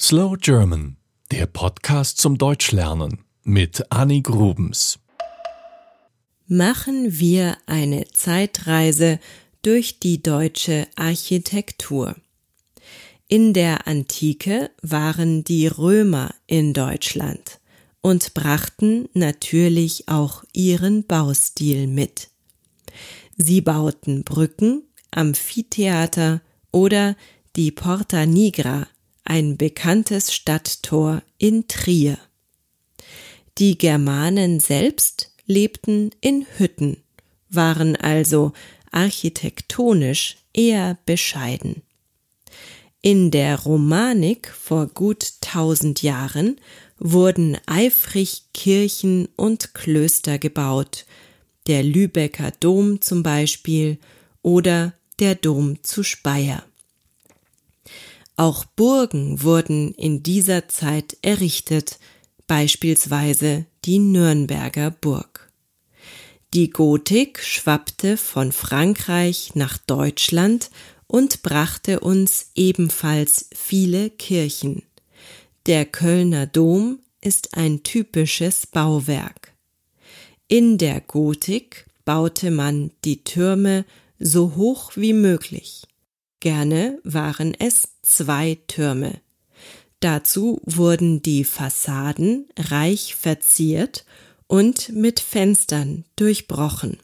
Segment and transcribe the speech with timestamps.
[0.00, 0.96] Slow German,
[1.30, 4.98] der Podcast zum Deutschlernen mit Annie Grubens.
[6.48, 9.20] Machen wir eine Zeitreise
[9.62, 12.16] durch die deutsche Architektur.
[13.28, 17.60] In der Antike waren die Römer in Deutschland
[18.00, 22.30] und brachten natürlich auch ihren Baustil mit.
[23.36, 24.82] Sie bauten Brücken,
[25.12, 26.42] Amphitheater
[26.72, 27.16] oder
[27.54, 28.88] die Porta Nigra,
[29.24, 32.18] ein bekanntes Stadttor in Trier.
[33.58, 36.98] Die Germanen selbst lebten in Hütten,
[37.48, 38.52] waren also
[38.90, 41.82] architektonisch eher bescheiden.
[43.02, 46.56] In der Romanik vor gut tausend Jahren
[46.98, 51.04] wurden eifrig Kirchen und Klöster gebaut,
[51.66, 53.98] der Lübecker Dom zum Beispiel
[54.42, 56.64] oder der Dom zu Speyer.
[58.36, 61.98] Auch Burgen wurden in dieser Zeit errichtet,
[62.46, 65.52] beispielsweise die Nürnberger Burg.
[66.52, 70.70] Die Gotik schwappte von Frankreich nach Deutschland
[71.06, 74.82] und brachte uns ebenfalls viele Kirchen.
[75.66, 79.52] Der Kölner Dom ist ein typisches Bauwerk.
[80.48, 83.84] In der Gotik baute man die Türme
[84.18, 85.84] so hoch wie möglich.
[86.44, 89.18] Gerne waren es zwei Türme.
[90.00, 94.04] Dazu wurden die Fassaden reich verziert
[94.46, 96.98] und mit Fenstern durchbrochen.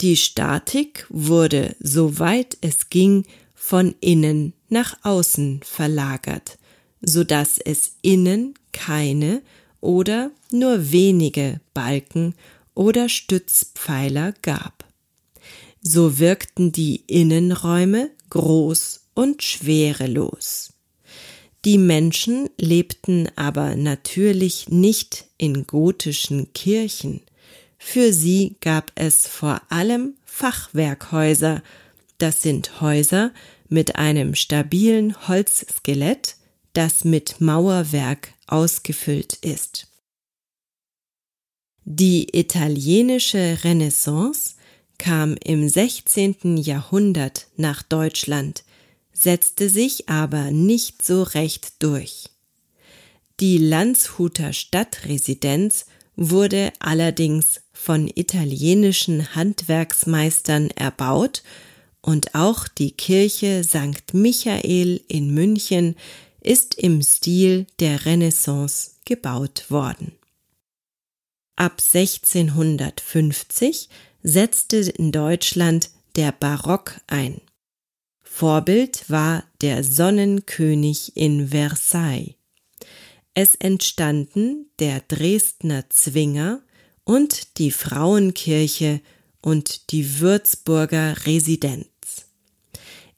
[0.00, 3.24] Die Statik wurde, soweit es ging,
[3.54, 6.58] von innen nach außen verlagert,
[7.00, 9.42] so dass es innen keine
[9.80, 12.34] oder nur wenige Balken
[12.74, 14.84] oder Stützpfeiler gab.
[15.86, 20.72] So wirkten die Innenräume groß und schwerelos.
[21.64, 27.20] Die Menschen lebten aber natürlich nicht in gotischen Kirchen.
[27.78, 31.62] Für sie gab es vor allem Fachwerkhäuser,
[32.18, 33.32] das sind Häuser
[33.68, 36.34] mit einem stabilen Holzskelett,
[36.72, 39.86] das mit Mauerwerk ausgefüllt ist.
[41.84, 44.56] Die italienische Renaissance
[44.98, 46.56] kam im 16.
[46.56, 48.64] Jahrhundert nach Deutschland,
[49.12, 52.30] setzte sich aber nicht so recht durch.
[53.40, 61.42] Die Landshuter Stadtresidenz wurde allerdings von italienischen Handwerksmeistern erbaut
[62.00, 64.14] und auch die Kirche St.
[64.14, 65.96] Michael in München
[66.40, 70.12] ist im Stil der Renaissance gebaut worden.
[71.56, 73.88] Ab 1650
[74.24, 77.40] setzte in Deutschland der Barock ein.
[78.22, 82.34] Vorbild war der Sonnenkönig in Versailles.
[83.34, 86.62] Es entstanden der Dresdner Zwinger
[87.04, 89.00] und die Frauenkirche
[89.42, 91.86] und die Würzburger Residenz.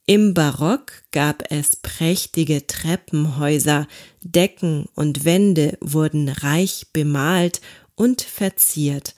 [0.07, 3.87] Im Barock gab es prächtige Treppenhäuser,
[4.23, 7.61] Decken und Wände wurden reich bemalt
[7.95, 9.15] und verziert,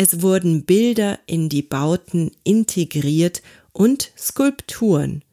[0.00, 3.42] es wurden Bilder in die Bauten integriert
[3.72, 5.24] und Skulpturen,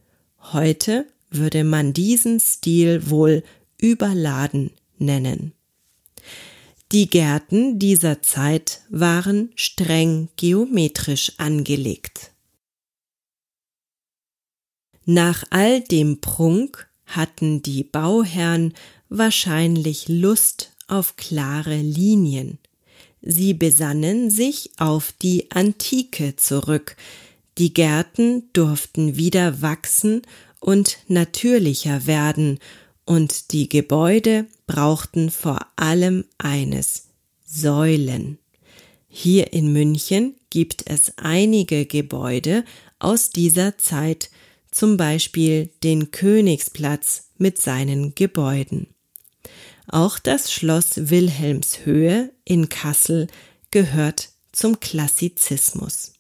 [0.54, 3.44] Heute würde man diesen Stil wohl
[3.80, 5.54] überladen nennen.
[6.92, 12.32] Die Gärten dieser Zeit waren streng geometrisch angelegt.
[15.06, 18.74] Nach all dem Prunk hatten die Bauherren
[19.10, 22.58] wahrscheinlich Lust auf klare Linien.
[23.26, 26.96] Sie besannen sich auf die Antike zurück,
[27.58, 30.22] die Gärten durften wieder wachsen
[30.60, 32.60] und natürlicher werden,
[33.08, 37.10] und die Gebäude brauchten vor allem eines
[37.46, 38.40] Säulen.
[39.08, 42.66] Hier in München gibt es einige Gebäude
[42.98, 44.32] aus dieser Zeit,
[44.72, 48.95] zum Beispiel den Königsplatz mit seinen Gebäuden.
[49.88, 53.28] Auch das Schloss Wilhelmshöhe in Kassel
[53.72, 56.14] gehört zum Klassizismus.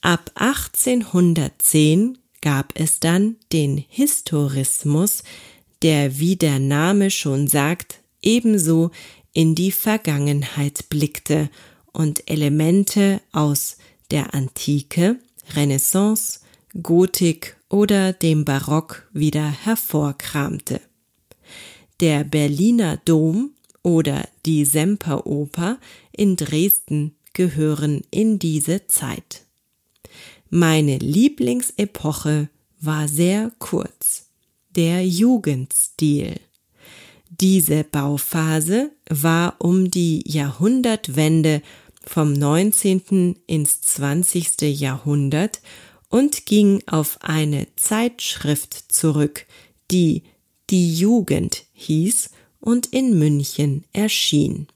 [0.00, 5.22] Ab 1810 gab es dann den Historismus,
[5.82, 8.90] der, wie der Name schon sagt, ebenso
[9.32, 11.50] in die Vergangenheit blickte
[11.92, 13.76] und Elemente aus
[14.10, 15.18] der Antike,
[15.54, 16.40] Renaissance,
[16.82, 20.80] Gotik oder dem Barock wieder hervorkramte.
[22.00, 23.52] Der Berliner Dom
[23.82, 25.78] oder die Semperoper
[26.12, 29.42] in Dresden gehören in diese Zeit.
[30.50, 32.48] Meine Lieblingsepoche
[32.80, 34.26] war sehr kurz.
[34.76, 36.40] der Jugendstil.
[37.30, 41.62] Diese Bauphase war um die Jahrhundertwende
[42.04, 43.36] vom 19.
[43.46, 44.60] ins 20.
[44.78, 45.60] Jahrhundert
[46.08, 49.46] und ging auf eine Zeitschrift zurück,
[49.90, 50.22] die
[50.70, 52.30] Die Jugend hieß
[52.60, 54.66] und in München erschien.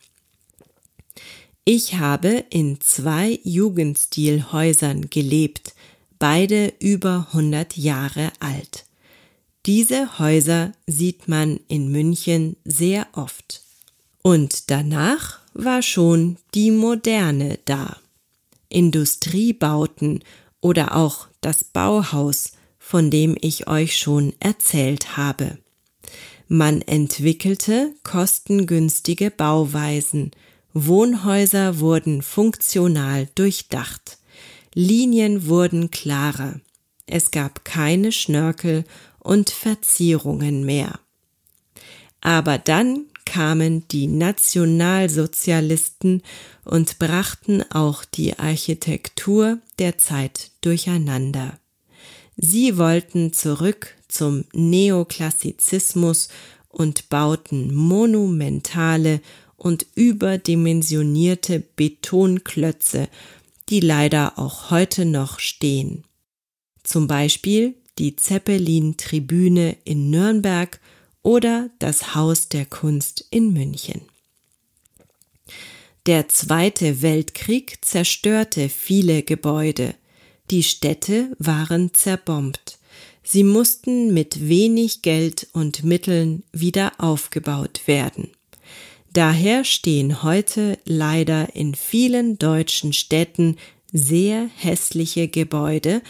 [1.64, 5.74] Ich habe in zwei Jugendstilhäusern gelebt,
[6.18, 8.86] beide über 100 Jahre alt.
[9.66, 13.62] Diese Häuser sieht man in München sehr oft.
[14.22, 17.98] Und danach war schon die Moderne da.
[18.68, 20.24] Industriebauten
[20.60, 25.58] oder auch das Bauhaus, von dem ich euch schon erzählt habe.
[26.48, 30.30] Man entwickelte kostengünstige Bauweisen,
[30.72, 34.16] Wohnhäuser wurden funktional durchdacht,
[34.72, 36.58] Linien wurden klarer,
[37.06, 38.84] es gab keine Schnörkel
[39.18, 41.00] und Verzierungen mehr.
[42.22, 46.22] Aber dann kamen die Nationalsozialisten
[46.64, 51.58] und brachten auch die Architektur der Zeit durcheinander.
[52.36, 56.28] Sie wollten zurück zum Neoklassizismus
[56.68, 59.20] und bauten monumentale
[59.56, 63.08] und überdimensionierte Betonklötze,
[63.68, 66.04] die leider auch heute noch stehen.
[66.82, 70.80] Zum Beispiel die Zeppelin-Tribüne in Nürnberg
[71.22, 74.02] oder das Haus der Kunst in München.
[76.06, 79.94] Der Zweite Weltkrieg zerstörte viele Gebäude.
[80.50, 82.77] Die Städte waren zerbombt.
[83.30, 88.30] Sie mussten mit wenig Geld und Mitteln wieder aufgebaut werden.
[89.12, 93.58] Daher stehen heute leider in vielen deutschen Städten
[93.92, 96.00] sehr hässliche Gebäude,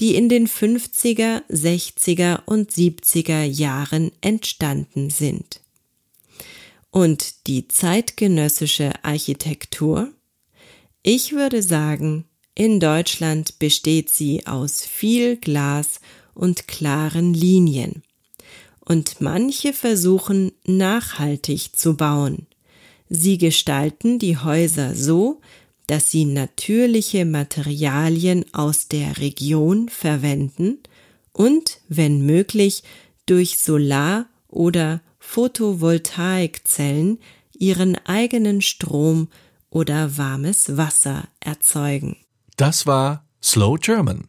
[0.00, 5.60] die in den 50er, 60er und 70er Jahren entstanden sind.
[6.90, 10.10] Und die zeitgenössische Architektur?
[11.04, 12.24] Ich würde sagen,
[12.56, 16.00] in Deutschland besteht sie aus viel Glas
[16.34, 18.02] und klaren Linien.
[18.80, 22.46] Und manche versuchen nachhaltig zu bauen.
[23.08, 25.40] Sie gestalten die Häuser so,
[25.86, 30.78] dass sie natürliche Materialien aus der Region verwenden
[31.32, 32.82] und, wenn möglich,
[33.26, 37.18] durch Solar- oder Photovoltaikzellen
[37.58, 39.28] ihren eigenen Strom
[39.70, 42.16] oder warmes Wasser erzeugen.
[42.56, 44.28] Das war Slow German,